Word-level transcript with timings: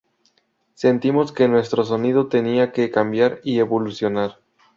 Sentimos 0.73 1.31
que 1.31 1.47
nuestro 1.47 1.83
sonido 1.83 2.25
tenía 2.25 2.71
que 2.71 2.89
cambiar 2.89 3.39
y 3.43 3.59
evolucionar". 3.59 4.39